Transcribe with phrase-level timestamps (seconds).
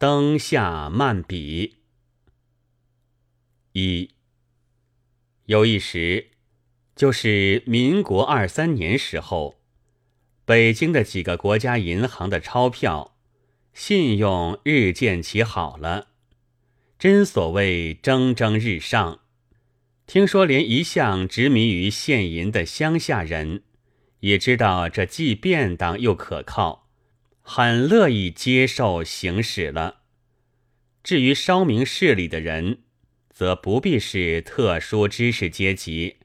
[0.00, 1.78] 灯下漫笔。
[3.72, 4.10] 一
[5.46, 6.28] 有一时，
[6.94, 9.56] 就是民国二三年时候，
[10.44, 13.16] 北京的几个国家银行的钞票
[13.72, 16.10] 信用日渐起好了，
[16.96, 19.22] 真所谓蒸蒸日上。
[20.06, 23.64] 听说连一向执迷于现银的乡下人，
[24.20, 26.87] 也知道这既便当又可靠，
[27.50, 30.02] 很乐意接受行使了。
[31.02, 32.80] 至于稍明事理的人，
[33.30, 36.16] 则不必是特殊知识阶级，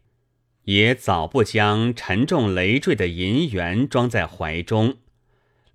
[0.63, 4.97] 也早不将沉重累赘的银元装在怀中，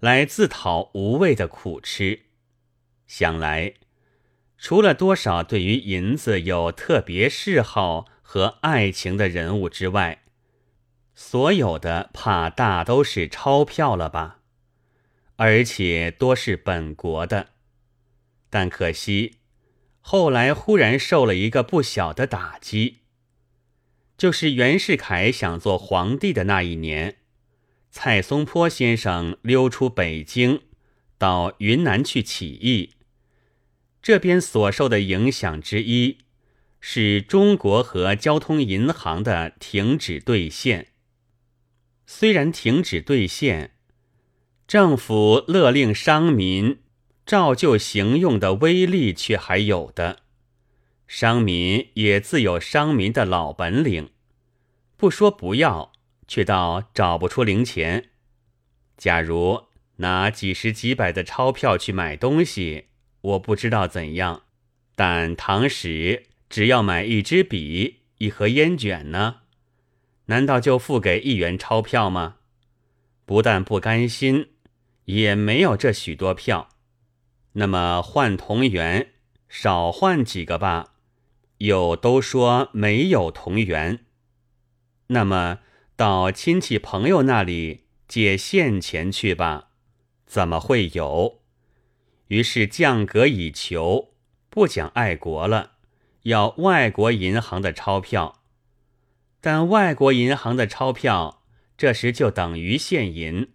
[0.01, 2.25] 来自讨无味的苦吃。
[3.07, 3.73] 想来。
[4.59, 10.25] 除了多少对于银子有特别嗜好和爱情的人物之外，
[11.15, 14.38] 所有的怕大都是钞票了吧？
[15.39, 17.51] 而且多是本国的。
[18.51, 19.37] 但可惜，
[20.01, 22.99] 后来忽然受了一个不小的打击，
[24.17, 27.19] 就是袁世凯想做皇帝的那一年，
[27.91, 30.63] 蔡松坡先生溜出北京，
[31.17, 32.95] 到云南去起义。
[34.03, 36.19] 这边所受的影响之一，
[36.81, 40.89] 是中国和交通银行的停止兑现。
[42.07, 43.77] 虽然停止兑现，
[44.69, 46.81] 政府勒令商民
[47.25, 50.19] 照旧行用的威力却还有的。
[51.07, 54.11] 商民也自有商民的老本领，
[54.99, 55.93] 不说不要，
[56.27, 58.11] 却倒找不出零钱。
[58.99, 62.89] 假如拿几十几百的钞票去买东西。
[63.23, 64.43] 我不知道怎样，
[64.95, 69.37] 但唐使只要买一支笔、一盒烟卷呢，
[70.27, 72.37] 难道就付给一元钞票吗？
[73.27, 74.51] 不但不甘心，
[75.09, 76.69] 也没有这许多票。
[77.53, 79.13] 那么换同元，
[79.49, 80.93] 少换几个吧，
[81.59, 84.05] 又都说没有同元。
[85.09, 85.61] 那么
[85.97, 89.71] 到亲戚朋友那里借现钱去吧，
[90.27, 91.41] 怎么会有？
[92.27, 94.11] 于是降格以求，
[94.51, 95.73] 不讲爱国了，
[96.25, 98.43] 要外国银行的钞票。
[99.41, 101.43] 但外国银行的钞票
[101.79, 103.49] 这时就等于现银。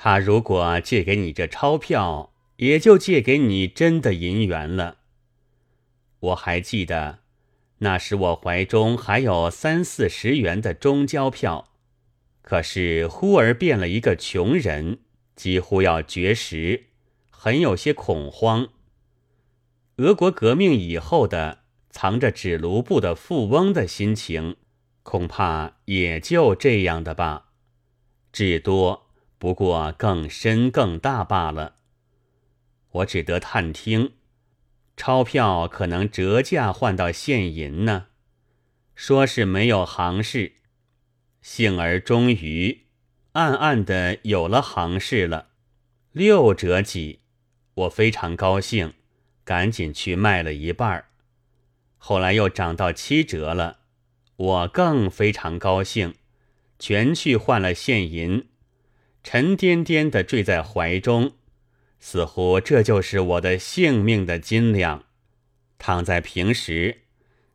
[0.00, 4.98] 他如果借给你这钞票，也就借给你真的银元了。
[6.20, 7.18] 我还记得，
[7.78, 11.70] 那时我怀中还有三四十元的中交票，
[12.42, 15.00] 可是忽而变了一个穷人，
[15.34, 16.84] 几乎要绝食。
[17.28, 18.68] 很有些恐慌。
[19.96, 24.54] 俄国革命以后的藏着纸卢布的富翁的心情，
[25.02, 27.46] 恐怕也就这样的吧。
[28.32, 29.07] 至多
[29.38, 31.76] 不过更深更大罢了。
[32.90, 34.12] 我只得探听，
[34.96, 38.06] 钞票可能折价换到现银呢。
[38.94, 40.54] 说是没有行市，
[41.40, 42.86] 幸而终于
[43.32, 45.50] 暗暗的有了行市了，
[46.10, 47.20] 六折几。
[47.74, 48.94] 我非常高兴，
[49.44, 51.10] 赶紧去卖了一半儿。
[51.96, 53.78] 后来又涨到七折了，
[54.34, 56.14] 我更非常高兴，
[56.80, 58.48] 全去换了现银，
[59.22, 61.32] 沉甸甸的坠在怀中，
[62.00, 65.04] 似乎这就是我的性命的斤两。
[65.78, 67.02] 躺在平时，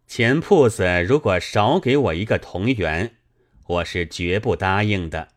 [0.07, 3.15] 钱铺子如果少给我一个铜元，
[3.67, 5.29] 我是绝不答应的。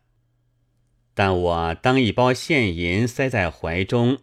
[1.13, 4.19] 但我当一包现银塞在怀中。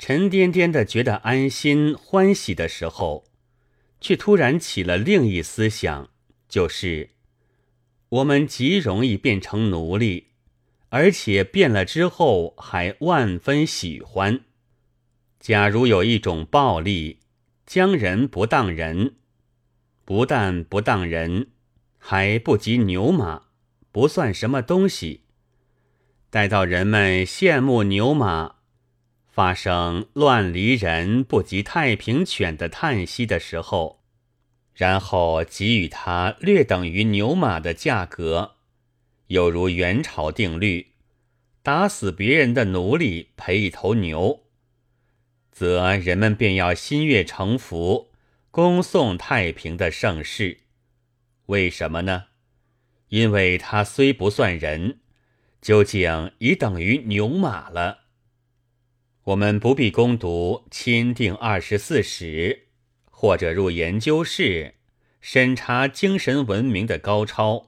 [0.00, 3.24] 沉甸甸的觉得安心欢喜的时候，
[4.00, 6.10] 却突然起了另一思想，
[6.48, 7.10] 就是
[8.08, 10.27] 我们极容易变成奴隶，
[10.90, 14.40] 而且变了之后还万分喜欢。
[15.38, 17.20] 假如有一种暴力，
[17.66, 19.16] 将人不当人，
[20.04, 21.48] 不但不当人，
[21.98, 23.42] 还不及牛马，
[23.92, 25.24] 不算什么东西。
[26.30, 28.56] 待到人们羡慕牛马。
[29.28, 34.02] 发生乱离人不及太平犬的叹息的时候，
[34.74, 38.56] 然后给予他略等于牛马的价格，
[39.28, 40.88] 有如元朝定律，
[41.62, 44.44] 打死别人的奴隶赔一头牛，
[45.52, 48.10] 则人们便要心悦诚服，
[48.50, 50.60] 恭送太平的盛世。
[51.46, 52.24] 为什么呢？
[53.08, 55.00] 因为他虽不算人，
[55.60, 58.04] 究竟已等于牛马了。
[59.24, 62.66] 我们不必攻读《钦定二十四史》，
[63.10, 64.76] 或者入研究室
[65.20, 67.67] 审查精神文明的高超，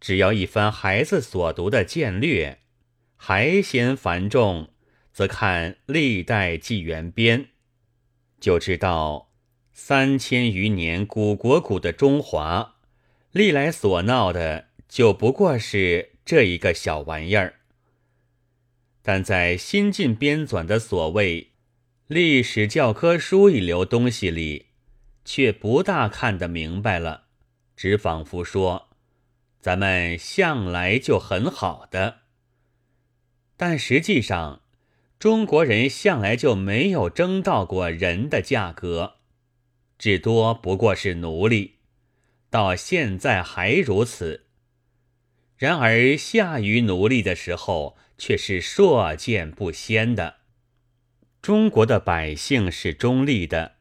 [0.00, 2.58] 只要一番孩子所读的《见略》，
[3.16, 4.70] 还嫌繁重，
[5.12, 7.48] 则看历代纪元编，
[8.38, 9.32] 就知道
[9.72, 12.76] 三千余年古国古的中华，
[13.32, 17.60] 历来所闹的就不过是这一个小玩意儿。
[19.02, 21.52] 但在新近编纂的所谓
[22.06, 24.66] 历史教科书一流东西里，
[25.24, 27.24] 却不大看得明白了，
[27.76, 28.85] 只仿佛说
[29.66, 32.18] 咱们向来就很好的，
[33.56, 34.62] 但实际上。
[35.18, 39.14] 中国人向来就没有争到过人的价格，
[39.98, 41.78] 至多不过是奴隶，
[42.48, 44.46] 到现在还如此。
[45.56, 50.36] 然而下于奴隶的时候，却是硕见不鲜的。
[51.42, 53.78] 中国的百姓是中立的，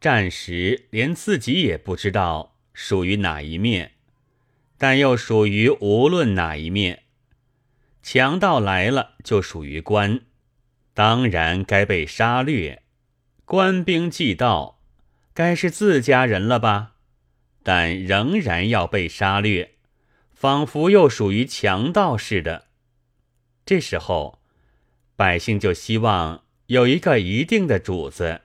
[0.00, 3.93] 暂时连自己也不知道属于哪一面，
[4.84, 7.04] 但又属于无论哪一面。
[8.02, 10.20] 强盗来了，就属于官。
[10.92, 12.82] 当然该被杀掠，
[13.46, 14.78] 官兵既到，
[15.32, 16.96] 该是自家人了吧？
[17.62, 19.76] 但仍然要被杀掠，
[20.34, 22.66] 仿佛又属于强盗似的。
[23.64, 24.42] 这时候，
[25.16, 28.42] 百姓就希望有一个一定的主子，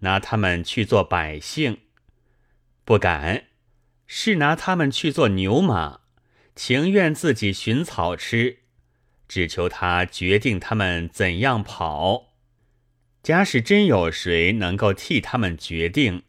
[0.00, 1.78] 拿他们去做百姓，
[2.84, 3.44] 不敢，
[4.12, 6.00] 是拿他们去做牛马，
[6.56, 8.58] 情愿自己寻草吃。
[9.28, 12.32] 只求他决定他们怎样跑。
[13.22, 16.24] 假使真有谁能够替他们决定，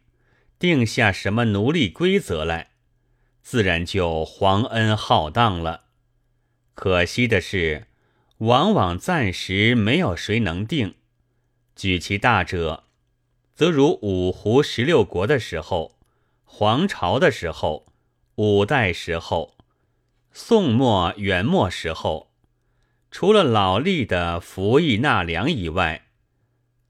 [0.60, 2.68] 定下什么奴隶规则来，
[3.42, 5.86] 自然就皇恩浩荡了。
[6.74, 7.88] 可惜的是，
[8.38, 10.94] 往往暂时没有谁能定。
[11.74, 12.84] 举其大者，
[13.56, 15.98] 则如五胡十六国的时候，
[16.54, 17.86] 黄巢的时候，
[18.34, 19.56] 五代时候，
[20.32, 22.30] 宋末元末时候。
[23.10, 26.08] 除了老吏的服役纳粮以外，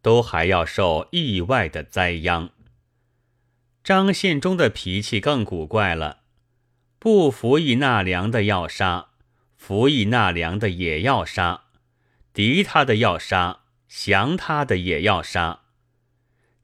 [0.03, 2.50] 都还要受意外的灾殃。
[3.85, 6.23] 张献忠的脾气更古怪了，
[6.99, 9.11] 不服役纳粮的要杀，
[9.56, 11.67] 服役纳粮的也要杀，
[12.35, 15.61] 敌他的要杀，降他的也要杀，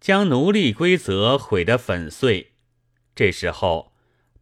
[0.00, 2.54] 将奴隶规则毁得粉碎。
[3.18, 3.92] 这时候，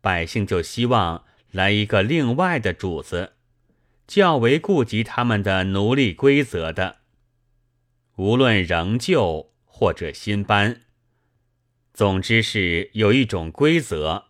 [0.02, 3.32] 百姓就希望来一个另外的主子。
[4.06, 6.98] 较为顾及他们的奴隶规则的，
[8.16, 10.82] 无论仍旧或者新班，
[11.94, 14.26] 总之是有一种规则，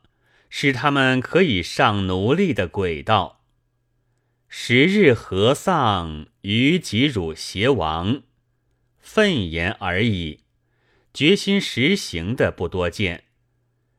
[0.48, 3.42] 使他们可以上奴隶的轨道。
[4.46, 8.22] 十日合丧，于己辱邪王，
[9.00, 10.44] 愤言而已，
[11.12, 13.24] 决心实行的不多见。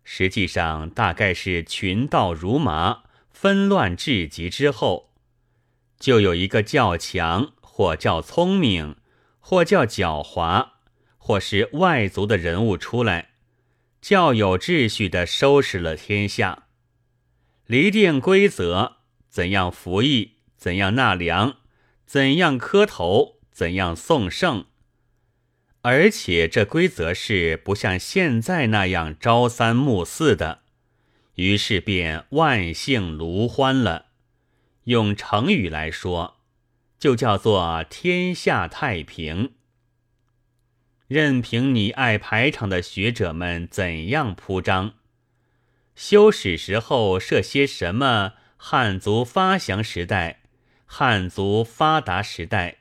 [0.09, 5.11] 实际上，大概是群盗如麻，纷乱至极之后。
[5.99, 8.95] 就有一个较强，或较聪明，
[9.41, 10.69] 或较狡猾，
[11.17, 13.31] 或是外族的人物出来，
[13.99, 16.67] 较有秩序的收拾了天下，
[17.65, 21.57] 离定规则，怎样服役，怎样纳粮，
[22.05, 24.67] 怎样磕头，怎样送圣，
[25.89, 30.59] 而且这规则是不像现在那样朝三暮四的，
[31.35, 34.07] 于是便万姓卢欢了。
[34.83, 36.41] 用成语来说，
[36.99, 39.53] 就叫做天下太平。
[41.07, 44.95] 任凭你爱排场的学者们怎样铺张，
[45.95, 50.41] 修史时候设些什么汉族发祥时代、
[50.85, 52.79] 汉族发达时代、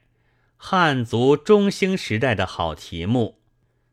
[0.56, 3.40] 汉族中兴时代的好题目，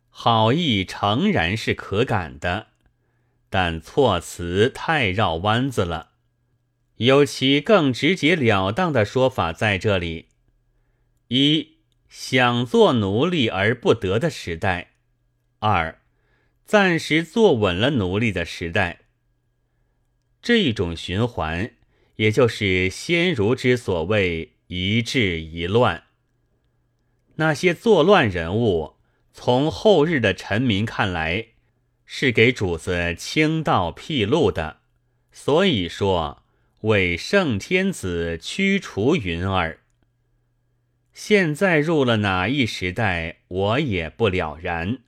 [0.10, 2.68] 好意诚然是可感的，
[3.50, 6.12] 但措辞太绕弯子了。
[6.98, 10.30] 有其更直截了当的说法在这里：
[11.28, 11.78] 一
[12.08, 14.88] 想做奴隶而不得的时代；
[15.60, 16.02] 二
[16.66, 19.02] 暂时坐稳了奴隶的时代。
[20.42, 21.74] 这一种循环，
[22.16, 26.04] 也就是先儒之所谓“一治一乱”。
[27.36, 28.96] 那些作乱人物，
[29.32, 31.48] 从后日的臣民看来，
[32.06, 34.78] 是给主子清道辟路的，
[35.32, 36.40] 所以说。
[36.84, 39.80] 为圣天子驱除云儿。
[41.14, 45.00] 现在入了哪一时代，我也不了然。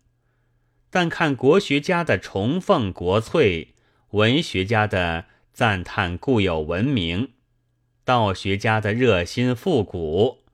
[0.90, 3.76] 但看国学家的崇奉国粹，
[4.12, 7.34] 文学家的赞叹固有文明，
[8.06, 10.45] 道学家的热心复古，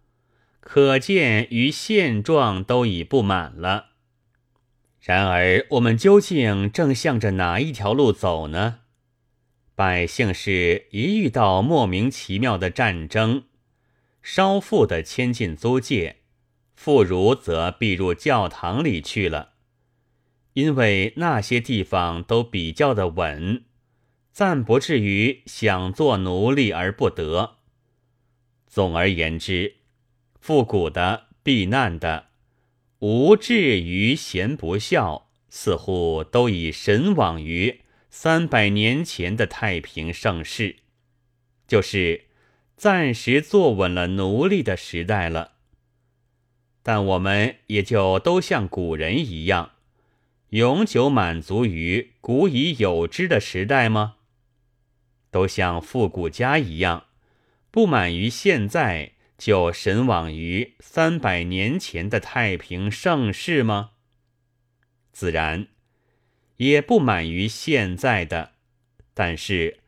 [0.62, 3.88] 可见于现状都已不满了。
[5.02, 8.82] 然而，我们究竟正向着哪一条路走呢？
[9.76, 13.46] 百姓是一遇到莫名其妙的战争，
[14.22, 16.18] 稍富的迁进租界，
[16.76, 19.54] 妇孺则避入教堂里去了，
[20.54, 23.64] 因为那些地方都比较的稳，
[24.32, 27.58] 暂不至于想做奴隶而不得。
[28.68, 29.78] 总而言之，
[30.42, 32.30] 复古的、避难的、
[32.98, 40.78] 无志于贤不孝，似乎都已神往于三百年前的太平盛世，
[41.68, 42.26] 就是
[42.76, 45.52] 暂时坐稳了奴隶的时代了。
[46.82, 49.74] 但我们也就都像古人一样，
[50.50, 54.16] 永久满足于古已有之的时代吗？
[55.30, 57.06] 都像复古家一样，
[57.70, 63.94] 不满于现在，就神往于三百年前的太平盛世吗？
[65.12, 65.68] 自然，
[66.58, 68.52] 也不满于现在的，
[69.16, 69.80] 但是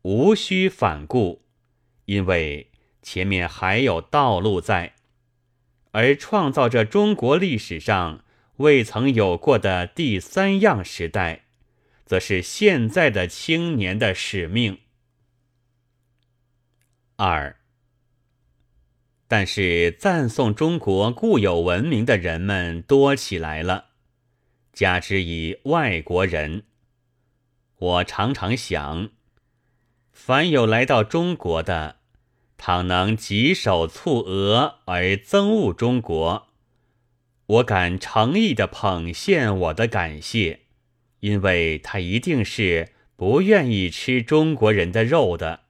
[0.00, 1.42] 无需反顾，
[2.06, 2.70] 因为
[3.02, 4.94] 前面还有道路在。
[5.90, 8.24] 而创造着中国历史上
[8.56, 11.44] 未曾有过的第三样时代，
[12.06, 14.78] 则是现在的青年的使命。
[17.16, 17.58] 二，
[19.26, 23.86] 但是赞颂中国固有文明的人们多起来了，
[24.72, 26.64] 加之以外国人，
[27.76, 29.10] 我常常想，
[30.12, 31.96] 凡有来到中国的。
[32.56, 36.48] 倘能举手促额而憎恶中国，
[37.46, 40.60] 我敢诚意的捧献我的感谢，
[41.20, 45.64] 因为他一定是不愿意吃中国人的肉的。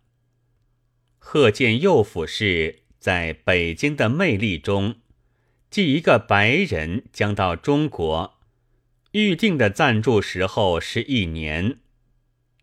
[1.18, 4.94] 贺建右府是在北京的魅力中，
[5.68, 8.38] 即一个白人将到中国，
[9.10, 11.80] 预定的暂住时候是一年，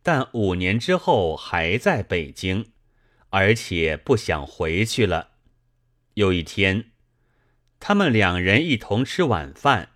[0.02, 2.72] 但五年之后还在北京。
[3.30, 5.34] 而且不想回去了。
[6.16, 6.86] 有一天，
[7.80, 9.90] 他们两人一同吃晚饭，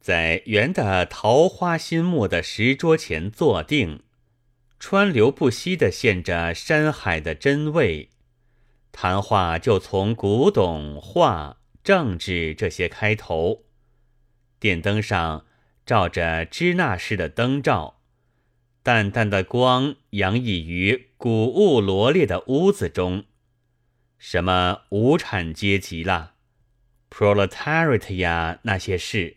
[0.00, 4.04] 在圆的桃花心木的石桌前坐定，
[4.78, 8.10] 川流不息的现着山海的真味。
[8.98, 13.66] 谈话就从古董、画、政治这些开头。
[14.58, 15.44] 电灯上
[15.84, 18.00] 照着支那式的灯罩。
[18.82, 23.24] 淡淡的光洋溢于古物罗列的屋子中，
[24.16, 26.32] 什么无产阶级啦
[27.10, 29.36] ，proletariat 呀，那些事，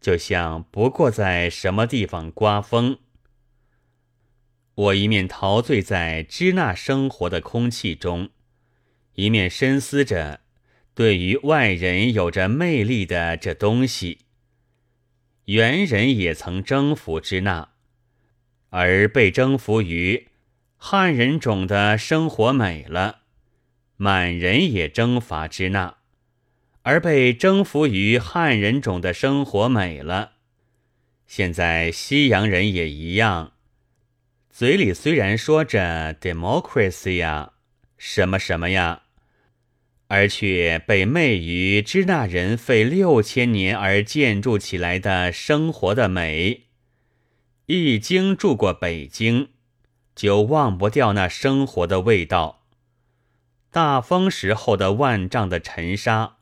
[0.00, 2.98] 就像不过在什么地方刮风。
[4.76, 8.30] 我一面陶醉在支那生活的空气中，
[9.14, 10.40] 一面深思着
[10.94, 14.20] 对于外人有着魅力的这东西。
[15.46, 17.70] 猿人也曾征服支那。
[18.70, 20.26] 而被征服于
[20.76, 23.20] 汉人种的生活美了，
[23.96, 25.98] 满人也征伐支那，
[26.82, 30.32] 而被征服于汉人种的生活美了。
[31.24, 33.52] 现在西洋人也一样，
[34.50, 37.52] 嘴里虽然说着 democracy 呀，
[37.96, 39.03] 什么什么呀，
[40.08, 46.64] 而却被媚于支那人费六千年而建筑起来的生活的美。
[47.66, 49.48] 一经住过北京，
[50.14, 52.62] 就忘不掉那生活的味道。
[53.70, 56.36] 大风时候的万丈的尘沙，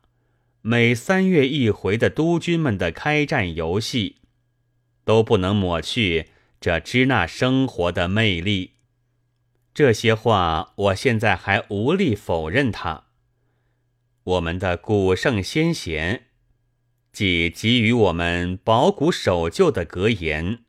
[0.61, 4.17] 每三月一回的督军们的开战游戏，
[5.05, 6.27] 都不能抹去
[6.61, 8.73] 这支那生活的魅力。
[9.73, 13.05] 这些话，我现在还无力否认它。
[14.25, 16.27] 我们的古圣先贤，
[17.13, 20.61] 既给予我们保古守旧的格言。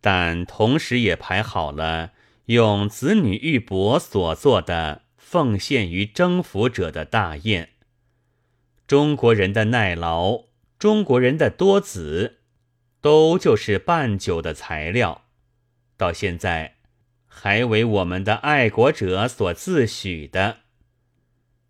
[0.00, 2.12] 但同时也排好了
[2.46, 7.70] 用子女玉帛所做的奉献于征服者的大宴。
[8.86, 10.46] 中国人的耐劳，
[10.78, 12.40] 中国人的多子，
[13.00, 15.22] 都就是办酒的材料。
[15.96, 16.78] 到现在，
[17.26, 20.63] 还为我们的爱国者所自诩的。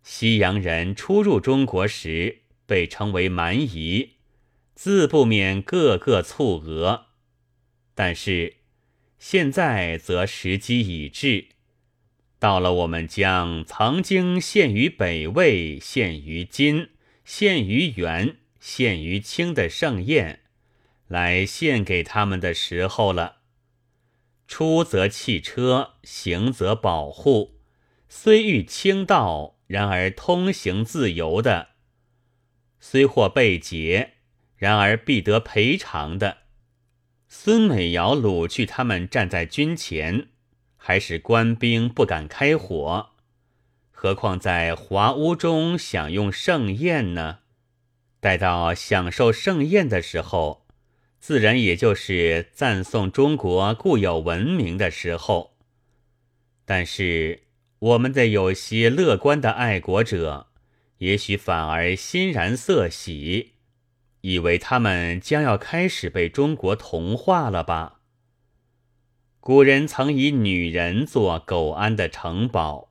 [0.07, 4.11] 西洋人初入中国时，被称为蛮夷，
[4.75, 7.07] 自不免个个蹙额。
[7.95, 8.57] 但是，
[9.17, 11.47] 现在则时机已至，
[12.37, 16.89] 到了我们将曾经献于北魏、献于金、
[17.25, 20.41] 献于元、献于清的盛宴，
[21.07, 23.37] 来献给他们的时候了。
[24.47, 27.55] 出则汽车，行则保护，
[28.07, 31.69] 虽遇清道，然而通行自由的；
[32.79, 34.13] 虽或被劫，
[34.55, 36.37] 然而必得赔偿的。
[37.27, 40.27] 孙美瑶掳去他们，站在军前，
[40.77, 43.11] 还使官兵不敢开火；
[43.91, 47.39] 何况在华屋中享用盛宴呢？
[48.19, 50.65] 待到享受盛宴的时候，
[51.19, 55.57] 自然也就是赞颂中国固有文明的时候。
[56.63, 57.43] 但是，
[57.85, 60.47] 我们的有些乐观的爱国者，
[60.97, 63.51] 也许反而欣然色喜，
[64.21, 67.99] 以为他们将要开始被中国同化了吧？
[69.39, 72.89] 古人曾以女人做苟安的城堡，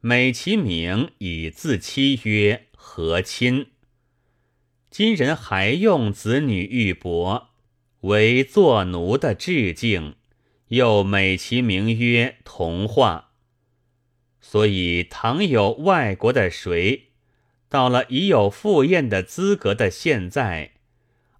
[0.00, 3.66] 美其名以自欺曰和亲。
[4.88, 7.48] 今人还用子女玉帛
[8.00, 10.16] 为做奴的致敬，
[10.68, 13.31] 又美其名曰同化。
[14.42, 17.12] 所以，倘有外国的谁
[17.68, 20.72] 到了已有赴宴的资格的现在，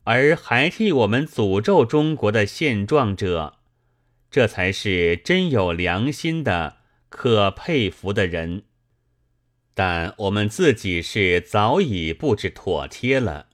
[0.04, 3.59] 而还替我们诅咒中国的现状者，
[4.30, 6.78] 这才是真有良心的、
[7.11, 8.62] 可佩服的人，
[9.75, 13.49] 但我们自己是早已布置妥帖了，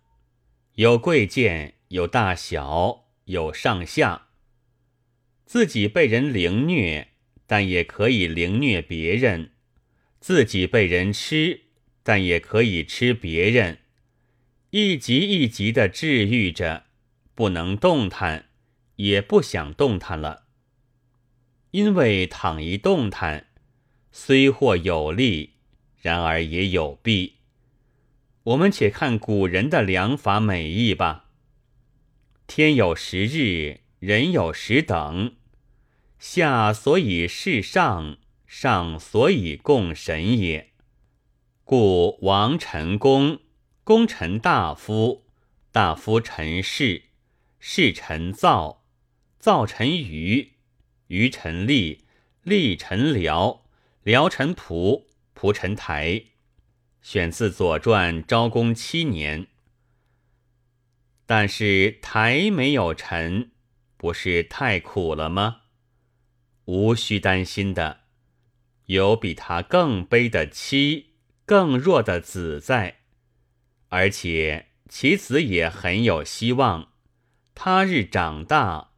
[0.75, 4.29] 有贵贱，有大小，有上下，
[5.45, 7.08] 自己被人凌虐，
[7.49, 9.49] 但也可以凌虐别人；
[10.21, 11.63] 自己被人吃，
[12.03, 13.79] 但也可以吃别人。
[14.69, 16.85] 一级一级的治愈着，
[17.35, 18.51] 不能动弹，
[18.97, 20.45] 也不想动弹了。
[21.71, 23.47] 因为躺一动弹，
[24.13, 25.55] 虽或有利，
[26.03, 27.37] 然而也有弊。
[28.43, 31.31] 我们且看古人的良法美意吧。
[32.47, 35.38] 天有时日，人有时等。
[36.19, 40.73] 下所以事上，上所以供神也。
[41.65, 43.41] 故王臣公，
[43.85, 45.27] 公臣大夫，
[45.71, 47.03] 大夫臣士，
[47.61, 48.85] 士臣造，
[49.39, 50.55] 造臣愚。
[51.07, 52.05] 愚臣立，
[52.43, 53.61] 立臣僚，
[54.05, 56.25] 僚臣仆，仆臣台。
[57.01, 59.47] 选自《左传》昭公七年。
[61.25, 63.53] 但是台没有臣，
[63.97, 65.63] 不是太苦了吗？
[66.69, 68.01] 无需担心的，
[68.85, 71.15] 有比他更卑的妻，
[71.47, 72.99] 更弱的子在，
[73.89, 76.93] 而且其子也很有希望。
[77.55, 78.91] 他日长大。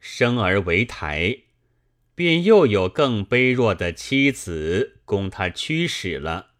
[0.00, 1.38] 生而为台，
[2.16, 6.50] 便又有更卑弱的妻子供他驱使了。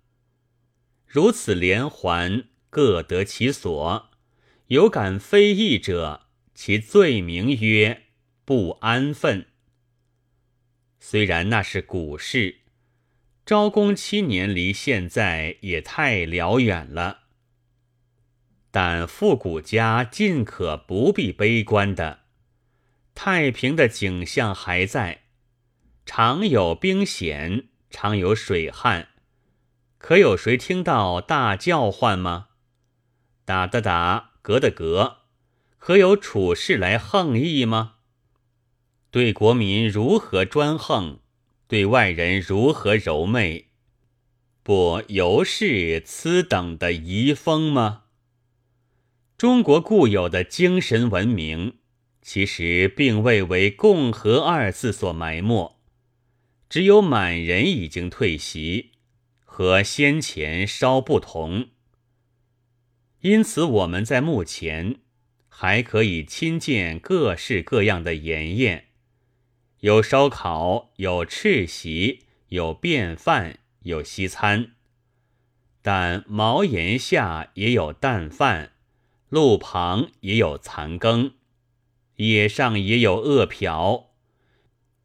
[1.05, 4.11] 如此连环，各得其所。
[4.69, 8.03] 有敢非议者，其罪名曰
[8.45, 9.47] 不安分。
[11.01, 12.57] 虽然那是古事，
[13.47, 17.21] 昭公七年离现在也太辽远了，
[18.71, 22.21] 但复古家尽可不必悲观的。
[23.15, 25.23] 太平的景象还在，
[26.05, 29.09] 常有兵险，常有水旱，
[29.99, 32.49] 可有谁听到大叫唤吗？
[33.45, 35.19] 打的打，革的革，
[35.79, 37.98] 可有处事来横意吗？
[39.11, 41.19] 对国民如何专横，
[41.67, 43.69] 对外人如何柔媚，
[44.63, 48.05] 不犹是此等的遗风吗？
[49.37, 51.75] 中国固有的精神文明。
[52.21, 55.79] 其实并未为“共和”二字所埋没，
[56.69, 58.91] 只有满人已经退席，
[59.47, 61.69] 和先前稍不同。
[63.23, 64.97] 因此，我们在目前
[65.49, 68.88] 还可以亲见各式各样的筵宴，
[69.81, 74.73] 有烧烤，有赤席，有便饭，有西餐。
[75.83, 78.73] 但茅檐下也有淡饭，
[79.29, 81.35] 路旁也有残羹。
[82.17, 84.07] 野上也有饿殍，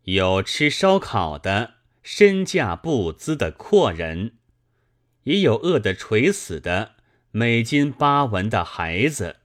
[0.05, 4.33] 有吃烧烤的身价不资的阔人，
[5.25, 6.93] 也有饿得垂死的
[7.29, 9.35] 美金八文的孩子。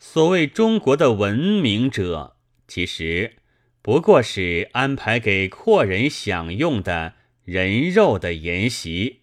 [0.00, 3.36] 所谓中国的文明者，其实
[3.82, 7.14] 不过是安排给阔人享用的
[7.44, 9.20] 人肉的筵席。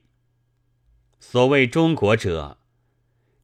[1.19, 2.57] 所谓中国者。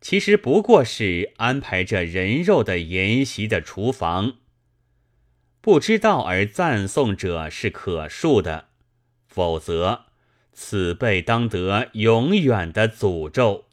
[0.02, 4.34] 其实不过是安排着人肉的筵席的厨房，
[5.62, 8.68] 不知道而赞颂者是可恕的，
[9.26, 10.08] 否则
[10.52, 13.68] 此辈当得永远的诅咒。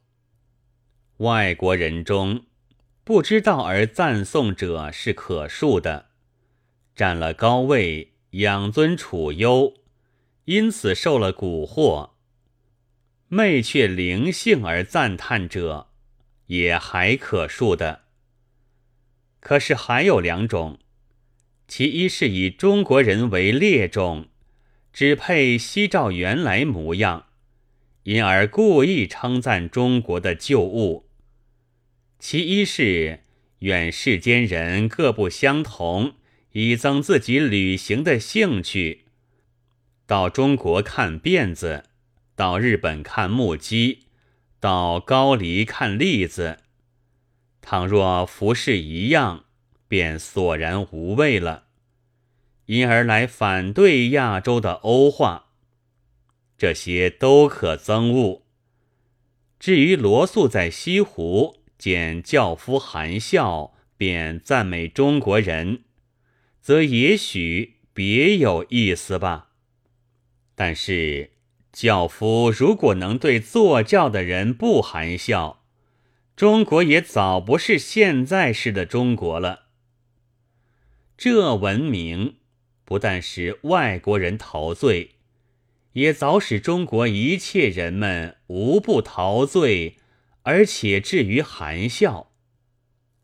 [1.17, 2.45] 外国人中
[3.03, 6.10] 不知道而赞颂者是可恕的，
[6.95, 9.75] 占了高位，养尊处优，
[10.45, 12.11] 因此受了蛊惑，
[13.29, 15.89] 昧却灵性而赞叹者。
[16.47, 18.07] 也还可恕的，
[19.39, 20.81] 可是还有两种，
[21.69, 24.27] 其一是以中国人为劣种，
[24.93, 27.27] 只配西照原来模样，
[28.03, 31.09] 因而故意称赞中国的旧物。
[32.19, 33.21] 其一是
[33.61, 36.15] 愿世间人各不相同，
[36.53, 39.05] 以增自己旅行的兴趣。
[40.07, 41.85] 到中国看辫子，
[42.35, 44.07] 到日本看木屐，
[44.59, 46.59] 到高丽看栗子。
[47.63, 49.45] 倘若服饰一样，
[49.87, 51.65] 便索然无味了。
[52.67, 55.47] 因而来反对亚洲的欧化，
[56.57, 58.43] 这些都可憎恶。
[59.59, 65.83] 至于罗素在西湖见教夫含笑，便赞美中国人，
[66.71, 69.49] 则也许别有意思吧。
[70.55, 71.33] 但是
[71.73, 75.65] 教夫如果能对坐教的人不含笑，
[76.37, 79.63] 中国也早不是现在式的中国了。
[81.17, 82.37] 这文明。
[82.85, 85.17] 不但使外国人陶醉，
[85.95, 89.97] 也早使中国一切人们无不陶醉，
[90.43, 92.30] 而且至于含笑。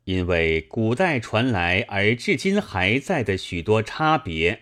[0.07, 4.61] 因为古代传来而至今还在的许多差别，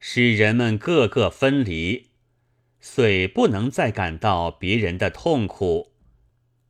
[0.00, 2.08] 使人们个个分离，
[2.80, 5.92] 遂不能再感到别人的痛苦，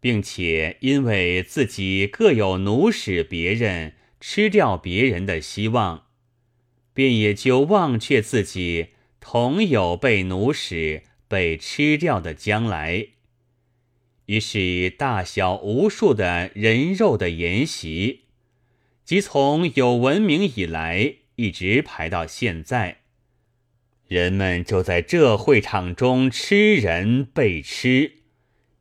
[0.01, 6.09] 并且因为自己各有奴使别人、吃掉别人的希望。
[6.93, 8.89] 便也就忘却自己
[9.19, 13.07] 同有被奴使、被吃掉的将来，
[14.27, 18.25] 于是大小无数的人肉的筵席，
[19.05, 23.01] 即从有文明以来一直排到现在，
[24.09, 28.13] 人们就在这会场中吃人被吃，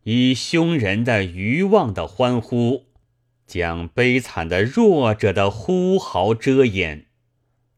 [0.03, 2.85] 以凶人的愚妄的欢呼，
[3.45, 7.07] 将悲惨的弱者的呼嚎遮掩。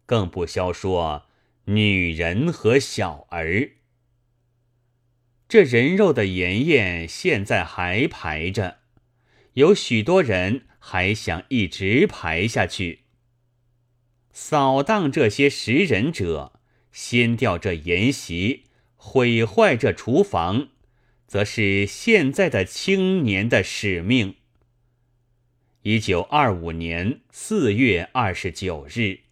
[0.05, 1.23] 更不消说
[1.65, 3.71] 女人和小儿，
[5.47, 8.79] 这人肉的筵宴现在还排着，
[9.53, 13.01] 有许多人还想一直排下去。
[14.31, 16.59] 扫荡这些食人者，
[16.91, 18.63] 掀掉这筵席，
[18.95, 20.69] 毁坏这厨房，
[21.27, 24.35] 则是现在的青年的使命。
[25.83, 29.24] 一九二五年四月二十九日。